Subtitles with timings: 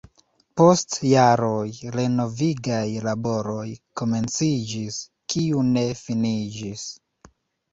[0.59, 3.67] Post jaroj renovigaj laboroj
[4.01, 4.99] komenciĝis,
[5.35, 6.89] kiu ne finiĝis.